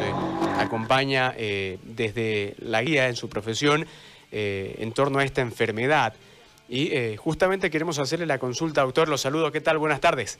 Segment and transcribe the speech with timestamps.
[0.00, 0.12] eh,
[0.58, 3.86] acompaña eh, desde la guía en su profesión
[4.32, 6.14] eh, en torno a esta enfermedad.
[6.66, 9.08] Y justamente queremos hacerle la consulta, doctor.
[9.08, 9.52] Los saludo.
[9.52, 9.76] ¿Qué tal?
[9.76, 10.38] Buenas tardes.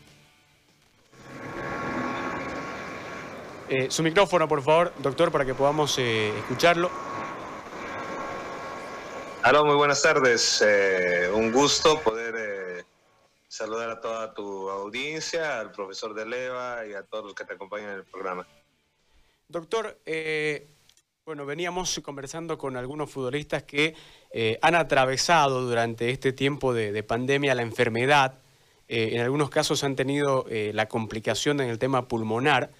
[3.90, 6.90] su micrófono, por favor, doctor, para que podamos escucharlo.
[9.42, 10.64] Aló, muy buenas tardes.
[11.34, 12.86] un gusto poder
[13.48, 17.52] saludar a toda tu audiencia, al profesor de Leva y a todos los que te
[17.52, 18.46] acompañan en el programa.
[19.48, 20.68] Doctor, eh,
[21.26, 23.94] bueno, veníamos conversando con algunos futbolistas que
[24.32, 28.38] eh, han atravesado durante este tiempo de, pandemia la enfermedad.
[28.88, 32.70] Eh, en algunos casos han tenido la complicación en el tema pulmonar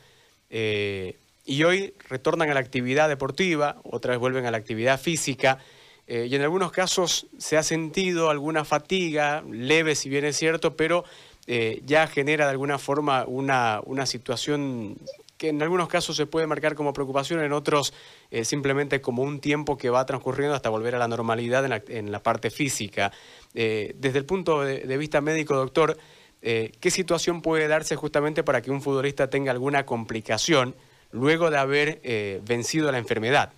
[0.50, 5.58] y hoy retornan a la actividad deportiva, otra vez vuelven a la actividad física.
[6.06, 11.05] y en algunos casos se ha sentido alguna fatiga, leve si bien es cierto, pero
[11.46, 14.98] ya genera de alguna forma una, una situación
[15.44, 17.92] que en algunos casos se puede marcar como preocupación, en otros
[18.30, 22.22] eh, simplemente como un tiempo que va transcurriendo hasta volver a la normalidad en la,
[22.22, 23.12] parte física.
[23.52, 25.98] Eh, desde el punto de, vista médico, doctor,
[26.41, 30.74] eh, ¿qué situación puede darse justamente para que un futbolista tenga alguna complicación
[31.12, 32.00] luego de haber
[32.42, 33.52] vencido la enfermedad?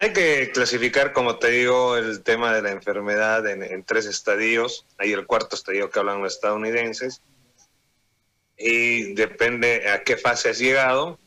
[0.00, 4.86] Hay que clasificar, como te digo, el tema de la enfermedad en, en tres estadios.
[4.98, 7.22] Hay el cuarto estadio que hablan los estadounidenses
[8.58, 11.18] y depende a qué fase has llegado,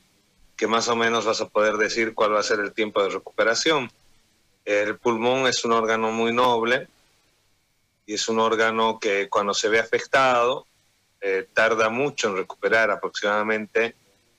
[0.58, 3.10] que más o menos vas a poder decir cuál va a ser el tiempo de
[3.10, 3.90] recuperación.
[4.66, 6.88] El pulmón es un órgano muy noble
[8.06, 10.68] y es un órgano que cuando se ve afectado
[11.22, 13.96] eh, tarda mucho en recuperar, aproximadamente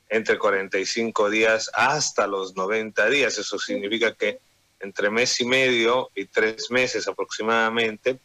[0.08, 3.38] entre 45 días hasta los 90 días.
[3.38, 4.40] Eso significa que
[4.80, 8.20] entre mes y medio y tres meses aproximadamente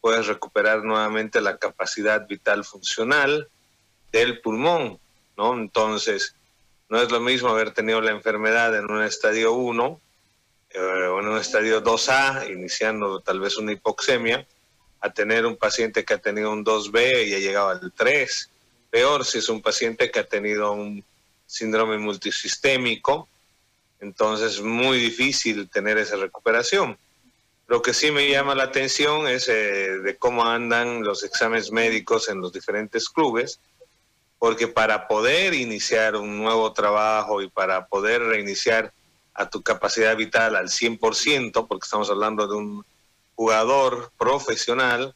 [0.00, 3.48] puedes recuperar nuevamente la capacidad vital funcional,
[4.12, 4.98] del pulmón,
[5.36, 5.54] ¿no?
[5.54, 6.34] Entonces,
[6.88, 10.00] no es lo mismo haber tenido la enfermedad en un estadio 1
[10.70, 14.46] eh, o en un estadio 2A, iniciando tal vez una hipoxemia,
[15.00, 18.50] a tener un paciente que ha tenido un 2B y ha llegado al 3.
[18.90, 21.04] Peor si es un paciente que ha tenido un
[21.46, 23.28] síndrome multisistémico,
[24.00, 26.98] entonces es muy difícil tener esa recuperación.
[27.66, 32.28] Lo que sí me llama la atención es eh, de cómo andan los exámenes médicos
[32.28, 33.60] en los diferentes clubes
[34.38, 38.92] porque para poder iniciar un nuevo trabajo y para poder reiniciar
[39.34, 42.84] a tu capacidad vital al 100%, porque estamos hablando de un
[43.34, 45.14] jugador profesional,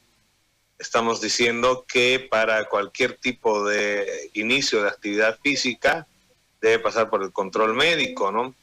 [0.79, 6.07] estamos diciendo que para cualquier tipo de inicio de actividad física
[6.61, 8.55] debe pasar por el control médico, ¿no?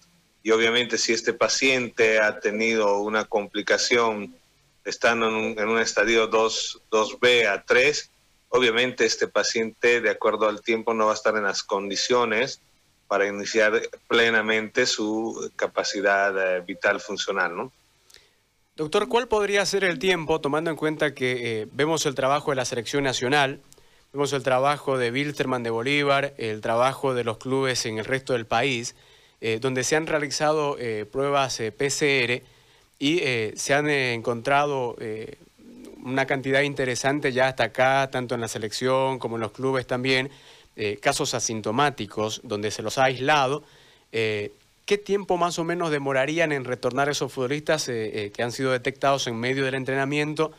[0.44, 4.34] Y obviamente si este paciente ha tenido una complicación
[4.86, 8.12] estando en un, en un estadio 2, 2B a 3,
[8.50, 12.62] Obviamente este paciente, de acuerdo al tiempo, no va a estar en las condiciones
[13.08, 17.72] para iniciar plenamente su capacidad eh, vital funcional, ¿no?
[18.76, 22.56] Doctor, ¿cuál podría ser el tiempo, tomando en cuenta que eh, vemos el trabajo de
[22.56, 23.62] la selección nacional,
[24.14, 28.34] vemos el trabajo de Wilterman de Bolívar, el trabajo de los clubes en el resto
[28.34, 28.96] del país,
[29.42, 30.78] eh, donde se han realizado
[31.12, 32.44] pruebas PCR
[33.00, 33.22] y
[33.56, 34.96] se han encontrado
[36.04, 40.30] una cantidad interesante ya hasta acá, tanto en la selección como en los clubes también,
[40.76, 43.64] eh, casos asintomáticos donde se los ha aislado.
[44.12, 44.54] Eh,
[44.86, 49.28] ¿Qué tiempo más o menos demorarían en retornar esos futbolistas eh, que han sido detectados
[49.28, 50.52] en medio del entrenamiento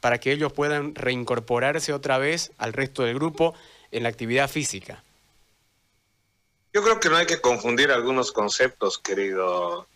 [0.00, 3.54] para que ellos puedan reincorporarse otra vez al resto del grupo
[3.90, 5.02] en la actividad física?
[6.74, 9.86] Yo creo que no hay que confundir algunos conceptos, querido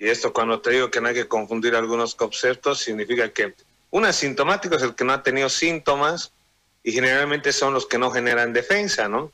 [0.00, 3.54] y esto cuando te digo que no hay que confundir algunos conceptos, significa que
[3.90, 6.32] un asintomático es el que no ha tenido síntomas
[6.82, 9.30] y generalmente son los que no generan defensa, ¿no?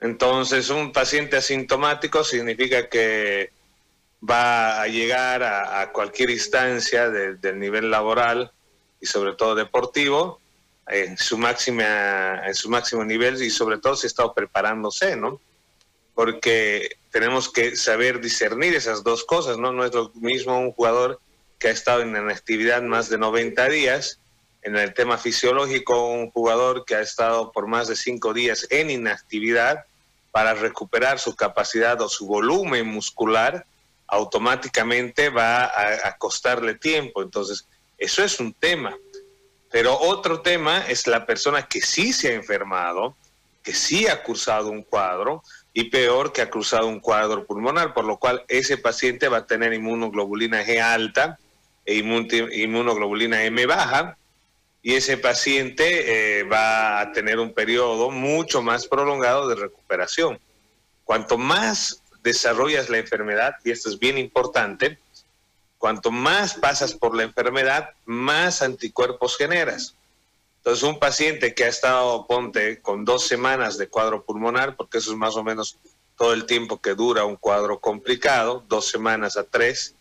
[0.00, 3.50] Entonces, un paciente asintomático significa que
[4.22, 8.52] va a llegar a, cualquier instancia del nivel laboral
[9.00, 10.38] y sobre todo deportivo
[10.86, 15.40] en su máxima en su máximo nivel y sobre todo si estado preparándose, ¿no?
[16.18, 19.72] porque tenemos que saber discernir esas dos cosas, ¿no?
[19.72, 21.20] No es lo mismo un jugador
[21.58, 24.20] que ha estado en actividad más de 90 días,
[24.62, 28.90] en el tema fisiológico, un jugador que ha estado por más de 5 días en
[28.90, 29.84] inactividad
[30.30, 33.64] para recuperar su capacidad o su volumen muscular,
[34.06, 37.22] automáticamente va a, a costarle tiempo.
[37.22, 37.66] Entonces,
[37.96, 38.96] eso es un tema.
[39.70, 43.16] Pero otro tema es la persona que sí se ha enfermado,
[43.62, 45.42] que sí ha cursado un cuadro,
[45.78, 49.46] y peor que ha cruzado un cuadro pulmonar, por lo cual ese paciente va a
[49.46, 51.38] tener inmunoglobulina G alta
[51.86, 54.18] e inmunoglobulina M baja
[54.82, 60.40] y ese paciente eh, va a tener un periodo mucho más prolongado de recuperación.
[61.04, 64.98] Cuanto más desarrollas la enfermedad, y esto es bien importante,
[65.78, 69.94] cuanto más pasas por la enfermedad, más anticuerpos generas.
[70.68, 75.12] Entonces, un paciente que ha estado, ponte, con dos semanas de cuadro pulmonar, porque eso
[75.12, 75.78] es más o menos
[76.14, 79.94] todo el tiempo que dura un cuadro complicado, dos semanas a tres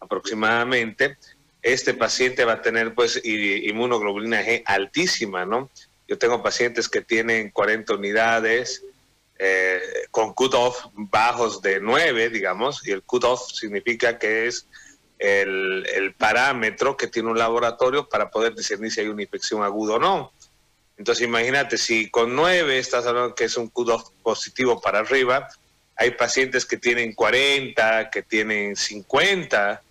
[0.00, 1.18] aproximadamente,
[1.60, 5.68] este paciente va a tener pues inmunoglobulina G altísima, ¿no?
[6.08, 8.82] Yo tengo pacientes que tienen 40 unidades
[9.38, 9.78] eh,
[10.10, 14.66] con cut-off bajos de 9, digamos, y el cut-off significa que es
[15.18, 19.98] el, parámetro que tiene un laboratorio para poder discernir si hay una infección aguda o
[19.98, 20.32] no.
[20.96, 25.48] Entonces imagínate, si con 9 estás hablando que es un cut-off positivo para arriba,
[25.96, 29.82] hay pacientes que tienen 40, que tienen 50,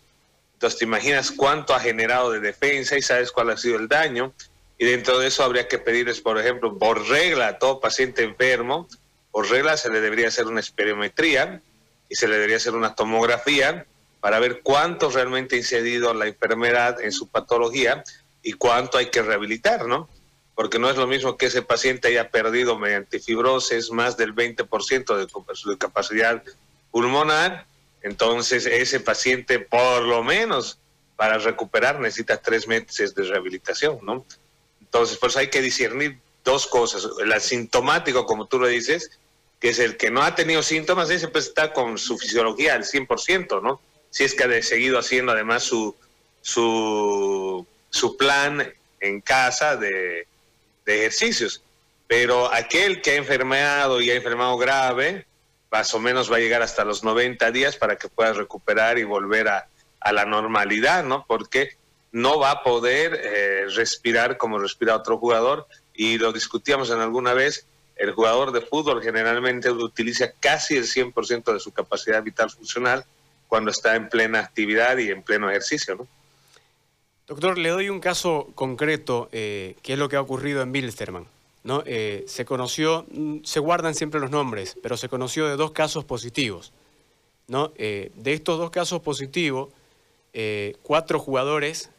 [0.54, 4.34] entonces te imaginas cuánto ha generado de defensa y sabes cuál ha sido el daño.
[4.78, 8.88] Y dentro de eso habría que pedirles, por ejemplo, por regla a todo paciente enfermo,
[9.32, 11.62] por regla se le debería hacer una espirometría
[12.10, 13.86] y se le debería hacer una tomografía
[14.24, 18.06] para ver cuánto realmente ha incidido la enfermedad en su patología
[18.42, 20.08] y cuánto hay que rehabilitar, ¿no?
[20.56, 25.18] Porque no es lo mismo que ese paciente haya perdido mediante fibrosis más del 20%
[25.18, 26.42] de su capacidad
[26.90, 27.68] pulmonar
[28.04, 30.78] entonces, ese paciente, por lo menos,
[31.16, 34.26] para recuperar, necesita tres meses de rehabilitación, ¿no?
[34.82, 37.08] Entonces, pues hay que discernir dos cosas.
[37.22, 39.10] El asintomático, como tú lo dices,
[39.62, 42.84] que es el que no ha tenido síntomas, ese pues está con su fisiología al
[42.84, 43.82] 100%, ¿no?
[44.14, 45.96] Si es que ha seguido haciendo además su,
[46.40, 50.28] su, su plan en casa de,
[50.86, 51.64] de ejercicios.
[52.06, 55.26] Pero aquel que ha enfermado y ha enfermado grave,
[55.72, 59.04] más o menos va a llegar hasta los 90 días para que pueda recuperar y
[59.04, 59.68] volver a,
[60.12, 61.26] la normalidad, ¿no?
[61.28, 61.76] Porque
[62.12, 67.34] no va a poder eh, respirar como respira otro jugador y lo discutíamos en alguna
[67.34, 67.66] vez,
[67.96, 73.06] el jugador de fútbol generalmente utiliza casi el 100% de su capacidad vital funcional
[73.54, 76.08] cuando está en plena actividad y en pleno ejercicio, ¿no?
[77.28, 81.28] Doctor, le doy un caso concreto, eh, que es lo que ha ocurrido en Bilsterman.
[81.64, 81.84] ¿no?
[81.86, 86.04] Eh, se conoció, mm, se guardan siempre los nombres, pero se conoció de dos casos
[86.04, 86.74] positivos.
[87.48, 87.72] ¿no?
[87.76, 89.70] Eh, de estos dos casos positivos,
[90.34, 91.92] eh, cuatro jugadores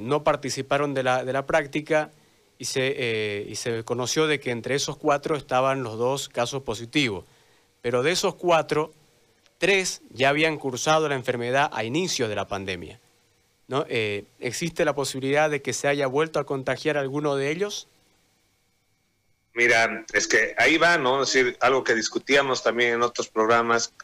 [0.00, 2.12] no participaron de la, de la práctica
[2.56, 7.24] y se, y se conoció de que entre esos cuatro estaban los dos casos positivos.
[7.82, 8.92] Pero de esos cuatro,
[9.62, 12.98] tres ya habían cursado la enfermedad a inicio de la pandemia.
[13.68, 13.86] ¿no?
[14.40, 17.86] ¿Existe la posibilidad de que se haya vuelto a contagiar alguno de ellos?
[19.54, 21.22] Mira, es que ahí va, ¿no?
[21.22, 23.94] Es decir, algo que discutíamos también en otros programas,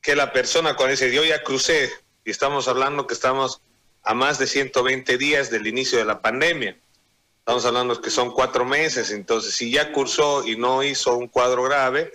[0.00, 1.90] que la persona cuando dice, yo ya crucé,
[2.24, 3.62] y estamos hablando que estamos
[4.04, 6.78] a más de 120 días del inicio de la pandemia.
[7.40, 11.64] Estamos hablando que son cuatro meses, entonces si ya cursó y no hizo un cuadro
[11.64, 12.12] grave,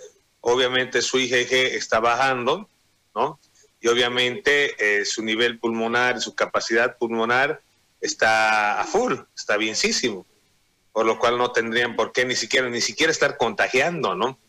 [0.54, 2.70] obviamente su IgG está bajando,
[3.16, 3.40] ¿no?
[3.80, 7.62] Y obviamente eh, su nivel pulmonar, su capacidad pulmonar
[8.02, 10.26] está a full, está bienísimo
[10.98, 14.40] por lo cual no tendrían por qué ni siquiera, ni siquiera estar contagiando, ¿no?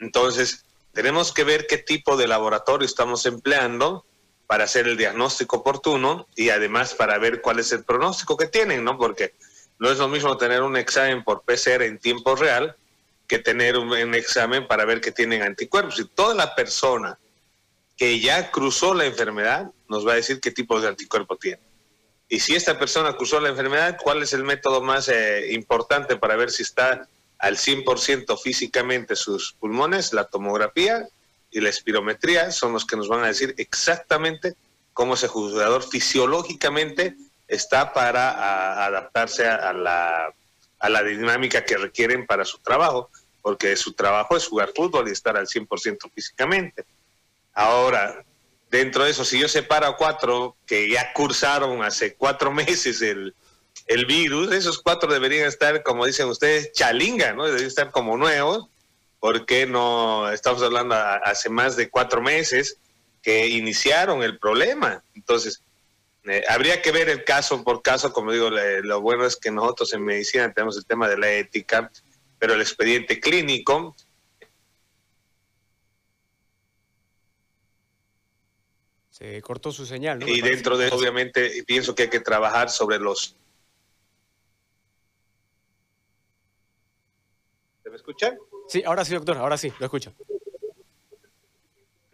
[0.00, 4.04] Entonces, tenemos que ver qué tipo de laboratorio estamos empleando
[4.48, 8.82] para hacer el diagnóstico oportuno y además para ver cuál es el pronóstico que tienen,
[8.82, 8.98] ¿no?
[8.98, 9.34] Porque
[9.78, 12.76] no es lo mismo tener un examen por PCR en tiempo real
[13.26, 15.98] que tener un, examen para ver que tienen anticuerpos.
[15.98, 17.18] Y toda la persona
[17.96, 21.62] que ya cruzó la enfermedad nos va a decir qué tipo de anticuerpo tiene.
[22.28, 26.36] Y si esta persona acusó la enfermedad, ¿cuál es el método más eh, importante para
[26.36, 30.12] ver si está al 100% físicamente sus pulmones?
[30.12, 31.06] La tomografía
[31.50, 34.54] y la espirometría son los que nos van a decir exactamente
[34.92, 37.14] cómo ese jugador fisiológicamente
[37.46, 40.34] está para adaptarse a la,
[40.84, 43.10] a la dinámica que requieren para su trabajo,
[43.40, 46.84] porque su trabajo es jugar fútbol y estar al 100% físicamente.
[47.54, 48.22] Ahora,
[48.70, 53.34] dentro de eso, si yo separo a cuatro que ya cursaron hace cuatro meses el,
[54.06, 57.46] virus, esos cuatro deberían estar, como dicen ustedes, chalinga, ¿no?
[57.46, 58.68] Deberían estar como nuevos,
[59.20, 62.76] porque no estamos hablando hace más de cuatro meses
[63.22, 65.02] que iniciaron el problema.
[65.14, 65.62] Entonces,
[66.24, 69.92] eh, habría que ver el caso por caso, como digo, lo bueno es que nosotros
[69.92, 71.90] en medicina tenemos el tema de la ética,
[72.38, 73.94] pero el expediente clínico
[79.14, 80.26] Se cortó su señal, ¿no?
[80.26, 83.36] Y dentro de eso, obviamente, pienso que hay que trabajar sobre los...
[87.84, 88.36] ¿Se me escucha?
[88.68, 90.12] Sí, ahora sí, doctor, ahora sí, lo escucho.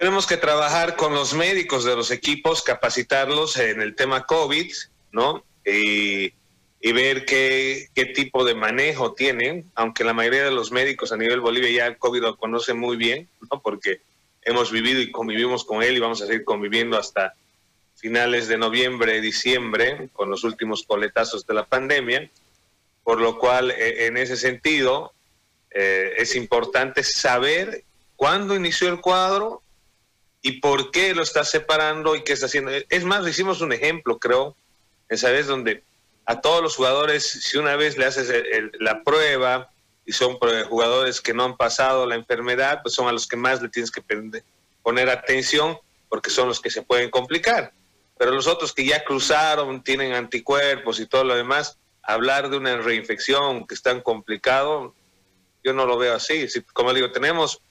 [0.00, 4.73] Tenemos que trabajar con los médicos de los equipos, capacitarlos en el tema COVID,
[5.12, 5.45] ¿no?
[5.66, 6.33] Y
[6.80, 11.40] ver qué, qué tipo de manejo tienen, aunque la mayoría de los médicos a nivel
[11.40, 13.61] Bolivia ya el COVID lo conocen muy bien, ¿no?
[13.61, 14.00] porque
[14.40, 17.35] hemos vivido y convivimos con él y vamos a seguir conviviendo hasta
[17.95, 22.30] finales de noviembre, diciembre, con los últimos coletazos de la pandemia,
[23.04, 25.12] por lo cual e, en ese sentido
[25.71, 27.85] eh, es importante saber
[28.16, 29.62] cuándo inició el cuadro
[30.42, 32.70] y por qué lo está separando y qué está haciendo.
[32.88, 34.56] Es más, hicimos un ejemplo, creo,
[35.09, 35.85] esa vez donde
[36.25, 38.32] a todos los jugadores, si una vez le haces
[38.78, 39.70] la prueba
[40.06, 43.61] y son jugadores que no han pasado la enfermedad, pues son a los que más
[43.61, 44.02] le tienes que
[44.82, 45.78] poner atención
[46.09, 47.73] porque son los que se pueden complicar.
[48.18, 52.76] Pero los otros que ya cruzaron, tienen anticuerpos y todo lo demás, hablar de una
[52.76, 54.94] reinfección que es tan complicado,
[55.64, 56.47] yo no lo veo así.
[56.73, 57.62] Como digo, tenemos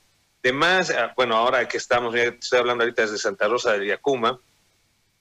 [0.41, 4.39] de más, ah, bueno, ahora que estamos, estoy hablando ahorita desde Santa Rosa de Yacuma,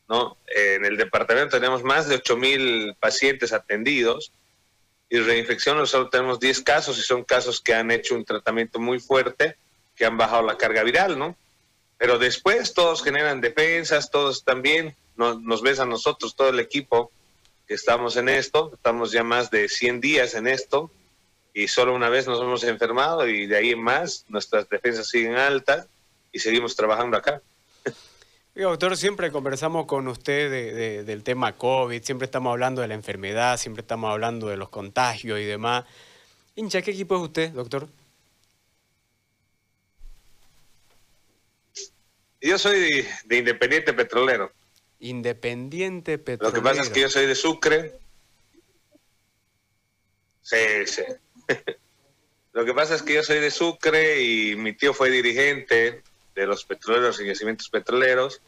[0.08, 0.36] ¿no?
[0.46, 4.32] En el departamento tenemos más de mil pacientes atendidos
[5.10, 9.00] y reinfección nosotros tenemos 10 casos y son casos que han hecho un tratamiento muy
[9.00, 9.56] fuerte,
[9.96, 11.36] que han bajado la carga viral, ¿no?
[11.96, 17.10] Pero después todos generan defensas, todos también, nos, nos ves a nosotros, todo el equipo
[17.66, 20.90] que estamos en esto, estamos ya más de 100 días en esto,
[21.58, 25.34] y solo una vez nos hemos enfermado y de ahí en más nuestras defensas siguen
[25.34, 25.88] altas
[26.30, 27.42] y seguimos trabajando acá.
[28.54, 33.80] doctor, siempre conversamos con usted del tema COVID, siempre estamos hablando de la enfermedad, siempre
[33.80, 35.84] estamos hablando de los contagios y demás.
[36.54, 37.88] Hincha, ¿qué equipo es usted, doctor?
[42.40, 44.52] Yo soy de, Independiente Petrolero.
[45.00, 46.56] Independiente Petrolero.
[46.56, 47.98] Lo que pasa es que yo soy de Sucre.
[50.40, 51.02] Sí, sí.
[52.52, 56.02] Lo que pasa es que yo soy de Sucre y mi tío fue dirigente
[56.34, 58.40] de los petroleros y yacimientos petroleros.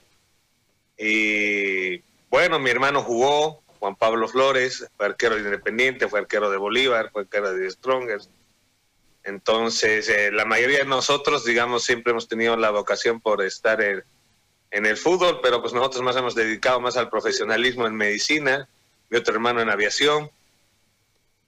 [0.99, 6.57] Y bueno, mi hermano jugó, Juan Pablo Flores, fue arquero de Independiente, fue arquero de
[6.57, 8.29] Bolívar, fue arquero de Strongers.
[9.23, 14.03] Entonces, eh, la mayoría de nosotros, digamos, siempre hemos tenido la vocación por estar en,
[14.71, 18.69] en el fútbol, pero pues nosotros más hemos dedicado más al profesionalismo en medicina,
[19.09, 20.31] mi otro hermano en aviación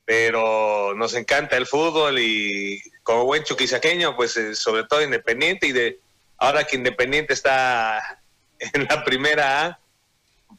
[0.05, 5.73] pero nos encanta el fútbol y como buen chuquisaqueño, pues eh, sobre todo Independiente y
[5.73, 6.01] de
[6.39, 8.21] ahora que Independiente está
[8.59, 9.79] en la primera A,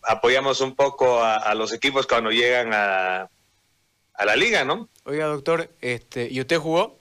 [0.03, 3.29] apoyamos un poco a, los equipos cuando llegan a,
[4.13, 4.89] a, la liga, ¿no?
[5.05, 6.99] Oiga, doctor, este, ¿y usted jugó?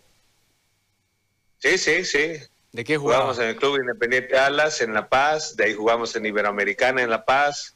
[1.59, 2.33] Sí, sí, sí.
[2.73, 3.23] ¿De qué jugaba?
[3.23, 7.11] Jugamos en el Club Independiente Alas en La Paz, de ahí jugamos en Iberoamericana en
[7.11, 7.75] La Paz,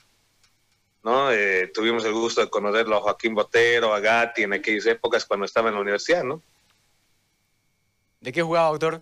[1.06, 1.30] ¿no?
[1.30, 5.46] Eh, tuvimos el gusto de conocerlo a Joaquín Botero, a Gatti en aquellas épocas cuando
[5.46, 6.42] estaba en la universidad, ¿no?
[8.20, 9.00] ¿De qué jugaba, doctor?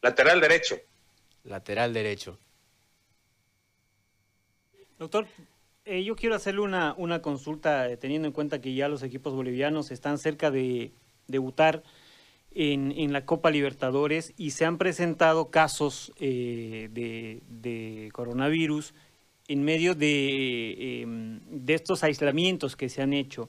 [0.00, 0.78] Lateral derecho.
[1.44, 2.38] Lateral derecho.
[4.98, 5.26] Doctor,
[5.84, 9.34] eh, yo quiero hacerle una, una consulta eh, teniendo en cuenta que ya los equipos
[9.34, 10.90] bolivianos están cerca de
[11.26, 11.82] debutar
[12.52, 16.88] en, en la Copa Libertadores y se han presentado casos de,
[17.46, 18.94] de coronavirus
[19.50, 23.48] en medio de, em, de estos aislamientos que se han hecho.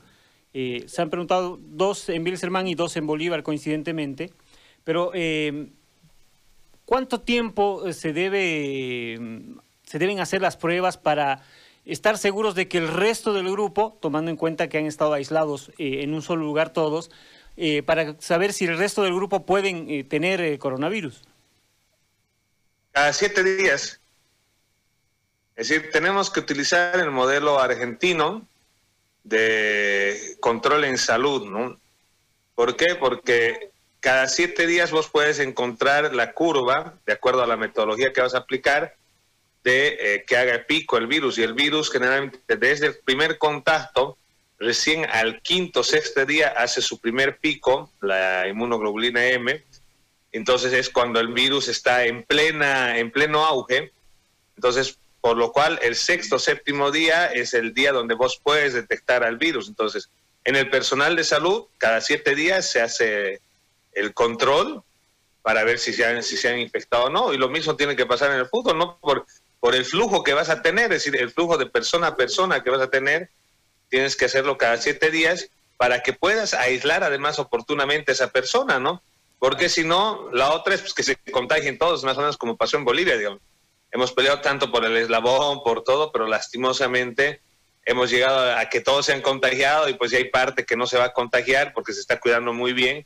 [0.51, 4.33] Eh, se han preguntado dos en Bilzerman y dos en Bolívar coincidentemente,
[4.83, 5.69] pero em,
[6.85, 11.43] ¿cuánto tiempo se, debe, em, se deben hacer las pruebas para
[11.85, 15.69] estar seguros de que el resto del grupo, tomando en cuenta que han estado aislados
[15.77, 17.11] eh, en un solo lugar todos,
[17.57, 21.21] eh, para saber si el resto del grupo pueden tener coronavirus?
[22.93, 24.00] A siete días.
[25.61, 28.47] Es decir, tenemos que utilizar el modelo argentino
[29.23, 31.79] de control en salud, ¿no?
[32.55, 32.95] ¿Por qué?
[32.95, 38.21] Porque cada siete días vos puedes encontrar la curva, de acuerdo a la metodología que
[38.21, 38.95] vas a aplicar,
[39.63, 41.37] de eh, que haga pico el virus.
[41.37, 44.17] Y el virus generalmente desde el primer contacto,
[44.57, 49.63] recién al quinto, sexto día, hace su primer pico, la inmunoglobulina M.
[50.31, 53.91] Entonces es cuando el virus está en, plena, en pleno auge.
[54.55, 59.23] Entonces por lo cual el sexto séptimo día es el día donde vos puedes detectar
[59.23, 59.67] al virus.
[59.67, 60.09] Entonces,
[60.43, 63.39] en el personal de salud, cada siete días se hace
[63.93, 64.83] el control
[65.43, 67.33] para ver si se han, si se han infectado o no.
[67.33, 68.97] Y lo mismo tiene que pasar en el fútbol, ¿no?
[68.97, 69.27] Por,
[69.59, 72.63] por el flujo que vas a tener, es decir, el flujo de persona a persona
[72.63, 73.29] que vas a tener,
[73.89, 78.79] tienes que hacerlo cada siete días para que puedas aislar además oportunamente a esa persona,
[78.79, 79.03] ¿no?
[79.37, 82.57] Porque si no, la otra es pues, que se contagien todos, más o menos como
[82.57, 83.41] pasó en Bolivia, digamos
[83.91, 87.41] hemos peleado tanto por el eslabón, por todo, pero lastimosamente
[87.85, 90.87] hemos llegado a que todos se han contagiado y pues ya hay parte que no
[90.87, 93.05] se va a contagiar porque se está cuidando muy bien,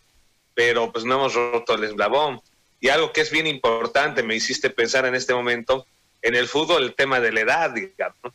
[0.53, 2.41] pero pues no hemos roto el eslabón.
[2.79, 5.87] Y algo que es bien importante, me hiciste pensar en este momento,
[6.21, 8.33] en el fútbol el tema de la edad, digamos,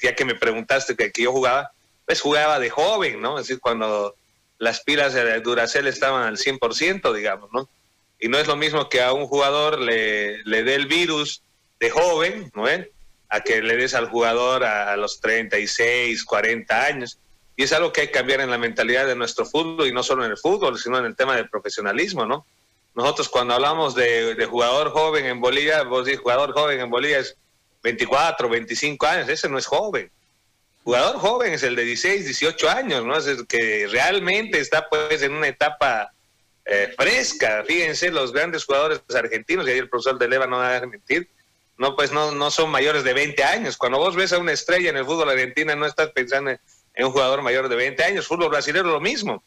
[0.00, 1.72] ya que me preguntaste que, que yo jugaba,
[2.06, 3.38] pues jugaba de joven, ¿no?
[3.38, 4.14] Es decir, cuando
[4.58, 7.68] las pilas de Duracell estaban al 100%, digamos, ¿no?
[8.18, 11.42] Y no es lo mismo que a un jugador le, le dé el virus
[11.80, 12.88] de joven, ¿no es?
[13.30, 17.18] A que le des al jugador a, los 36, 40 años.
[17.56, 20.02] Y es algo que hay que cambiar en la mentalidad de nuestro fútbol, y no
[20.02, 22.46] solo en el fútbol, sino en el tema del profesionalismo, ¿no?
[22.94, 27.36] Nosotros cuando hablamos de, jugador joven en Bolivia, vos dices jugador joven en Bolivia es
[27.82, 30.10] 24, 25 años, ese no es joven.
[30.82, 33.16] Jugador joven es el de 16, 18 años, ¿no?
[33.16, 36.12] Es el que realmente está pues en una etapa
[36.64, 37.62] eh, fresca.
[37.66, 41.28] Fíjense, los grandes jugadores argentinos, y ahí el profesor de Leva no va a mentir,
[41.80, 43.78] no, pues no, no son mayores de 20 años.
[43.78, 46.60] Cuando vos ves a una estrella en el fútbol argentino, no estás pensando en,
[47.06, 48.26] un jugador mayor de 20 años.
[48.26, 49.42] Fútbol brasileño lo mismo.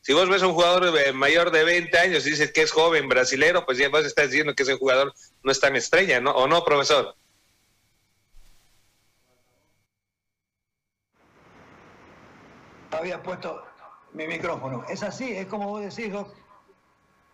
[0.00, 2.72] Si vos ves a un jugador de mayor de 20 años y dices que es
[2.72, 6.32] joven brasilero, pues ya vos estás diciendo que ese jugador no es tan estrella, ¿no?
[6.32, 7.14] ¿O no, profesor?
[12.90, 13.62] Había puesto
[14.12, 14.84] mi micrófono.
[14.88, 16.12] Es así, es como vos decís.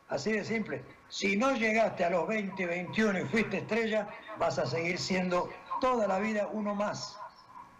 [0.08, 0.82] Así de simple.
[1.08, 4.08] Si no llegaste a los 20, 21 y fuiste estrella,
[4.38, 5.48] vas a seguir siendo
[5.80, 7.18] toda la vida uno más.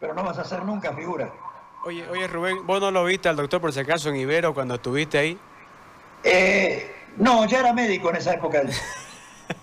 [0.01, 1.33] Pero no vas a ser nunca figura.
[1.85, 4.75] Oye, oye Rubén, ¿vos no lo viste al doctor por si acaso en Ibero cuando
[4.75, 5.39] estuviste ahí?
[6.25, 8.63] Eh, no, ya era médico en esa época.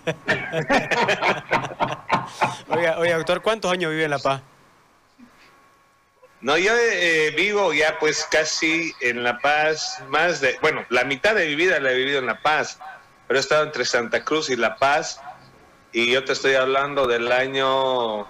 [2.69, 4.41] oiga, oiga, doctor, ¿cuántos años vive en La Paz?
[6.43, 11.35] No, yo eh, vivo ya pues casi en La Paz, más de, bueno, la mitad
[11.35, 12.79] de mi vida la he vivido en La Paz,
[13.27, 15.21] pero he estado entre Santa Cruz y La Paz,
[15.93, 18.27] y yo te estoy hablando del año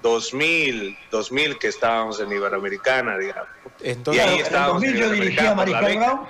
[0.00, 3.48] 2000, 2000 que estábamos en Iberoamericana, digamos.
[3.80, 6.20] Entonces, y ahí estábamos en el 2000 yo dirigía a Mariscal Brown,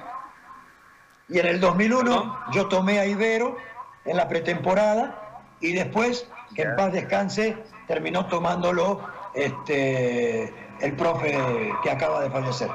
[1.28, 2.52] y en el 2001 ¿No?
[2.54, 3.58] yo tomé a Ibero
[4.06, 11.38] en la pretemporada, y después, que en paz descanse, terminó tomándolo este el profe
[11.82, 12.70] que acaba de fallecer.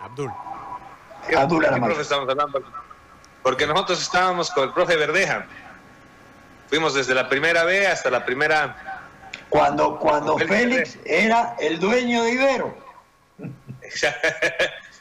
[0.00, 0.32] Abdul.
[1.28, 2.62] ¿Qué, Abdul ¿qué profe estamos hablando?
[3.42, 5.46] Porque nosotros estábamos con el profe Verdeja.
[6.68, 9.02] Fuimos desde la primera B hasta la primera.
[9.48, 12.76] Cuando, cuando Félix era el dueño de Ibero.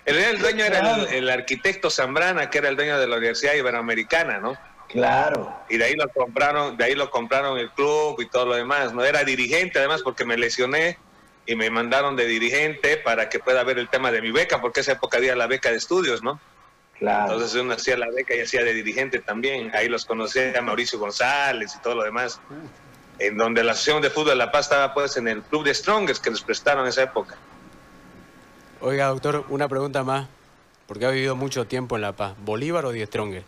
[0.05, 3.55] el, el dueño era el, el, arquitecto Zambrana, que era el dueño de la Universidad
[3.55, 4.55] Iberoamericana, ¿no?
[4.89, 5.51] Claro.
[5.69, 8.93] Y de ahí lo compraron, de ahí lo compraron el club y todo lo demás.
[8.93, 10.99] No era dirigente, además, porque me lesioné
[11.45, 14.79] y me mandaron de dirigente para que pueda ver el tema de mi beca, porque
[14.79, 16.39] esa época había la beca de estudios, ¿no?
[16.97, 17.33] Claro.
[17.33, 19.71] Entonces uno hacía la beca y hacía de dirigente también.
[19.75, 22.39] Ahí los conocí a Mauricio González y todo lo demás.
[23.19, 25.73] En donde la Asociación de Fútbol de La Paz estaba pues en el club de
[25.73, 27.35] Strongers que les prestaron esa época.
[28.81, 30.27] Oiga, doctor, una pregunta más,
[30.87, 32.33] porque ha vivido mucho tiempo en La Paz.
[32.39, 33.45] ¿Bolívar o Die Strongers?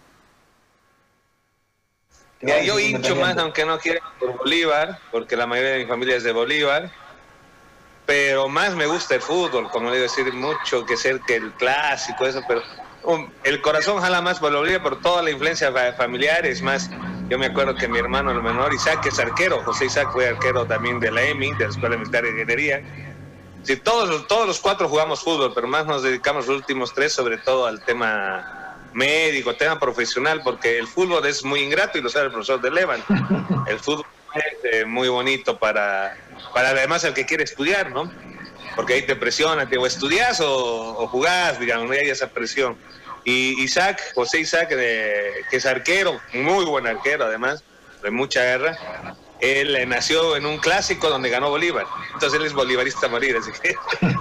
[2.42, 6.18] Mira, yo hincho más, aunque no quiera, por Bolívar, porque la mayoría de mi familia
[6.18, 6.92] es de Bolívar
[8.08, 11.52] pero más me gusta el fútbol, como le digo, decir mucho que ser que el
[11.52, 12.64] clásico, eso, pero
[13.04, 16.90] um, el corazón jala más por Bolivia por toda la influencia familiar, es más,
[17.28, 20.66] yo me acuerdo que mi hermano el menor Isaac es arquero, José Isaac fue arquero
[20.66, 22.82] también de la EMI, de la Escuela Militar de Ingeniería.
[23.64, 27.38] Sí, todos, todos los cuatro jugamos fútbol, pero más nos dedicamos los últimos tres sobre
[27.38, 32.28] todo al tema médico, tema profesional, porque el fútbol es muy ingrato y lo sabe
[32.28, 33.04] el profesor de Levan.
[33.68, 36.16] El fútbol es eh, muy bonito para
[36.54, 38.12] para además el que quiere estudiar, ¿no?
[38.76, 42.78] Porque ahí te presiona, o estudias o, o jugás, digamos, no hay esa presión.
[43.24, 47.64] Y Isaac, José Isaac, que es arquero, muy buen arquero además,
[48.02, 48.78] de mucha guerra,
[49.40, 51.86] él nació en un clásico donde ganó Bolívar.
[52.14, 53.76] Entonces él es bolivarista a morir, así que...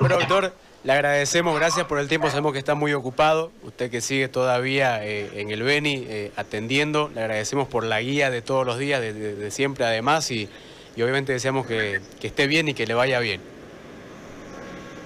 [0.00, 4.00] Bueno, doctor, le agradecemos, gracias por el tiempo, sabemos que está muy ocupado, usted que
[4.00, 8.64] sigue todavía eh, en el Beni eh, atendiendo, le agradecemos por la guía de todos
[8.64, 10.48] los días, de, de, de siempre además, y
[10.96, 13.40] y obviamente deseamos que, que, esté bien y que le vaya bien.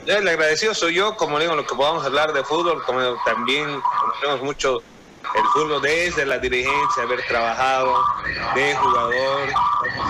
[0.07, 4.43] El agradecido soy yo, como digo, lo que podamos hablar de fútbol, como también conocemos
[4.43, 4.83] mucho
[5.35, 8.05] el fútbol desde la dirigencia, haber trabajado
[8.55, 9.49] de jugador,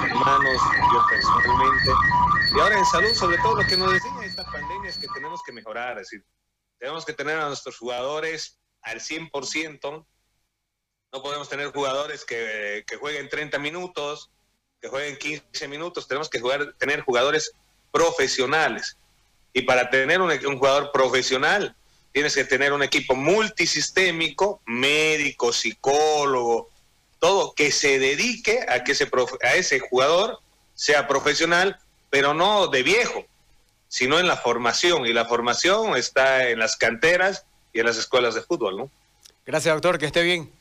[0.05, 0.61] hermanos,
[0.93, 1.91] yo personalmente.
[2.55, 5.43] Y ahora en salud, sobre todo lo que nos enseña esta pandemia es que tenemos
[5.43, 6.27] que mejorar, es decir,
[6.79, 10.07] tenemos que tener a nuestros jugadores al 100%,
[11.13, 14.34] no podemos tener jugadores que, que jueguen 30 minutos,
[14.85, 17.53] que jueguen 15 minutos, tenemos que jugar, tener jugadores
[17.91, 18.99] profesionales.
[19.55, 21.75] Y para tener un, un, jugador profesional,
[22.13, 26.69] tienes que tener un equipo multisistémico, médico, psicólogo,
[27.19, 29.09] todo, que se dedique a que ese,
[29.43, 30.41] a ese jugador
[30.75, 31.79] sea profesional,
[32.11, 33.25] pero no de viejo,
[33.89, 35.07] sino en la formación.
[35.07, 38.91] Y la formación está en las canteras y en las escuelas de fútbol, ¿no?
[39.47, 40.53] Gracias, doctor, que esté bien.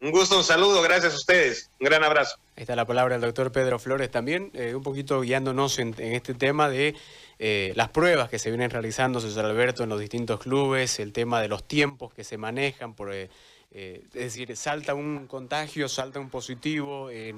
[0.00, 1.70] Un gusto, un saludo, gracias a ustedes.
[1.80, 2.36] Un gran abrazo.
[2.54, 6.34] Ahí está la palabra del doctor Pedro Flores también, eh, un poquito guiándonos en, este
[6.34, 6.94] tema de
[7.40, 11.42] eh, las pruebas que se vienen realizando, César Alberto, en los distintos clubes, el tema
[11.42, 13.28] de los tiempos que se manejan, por, eh,
[13.72, 17.10] es decir, salta un contagio, salta un positivo.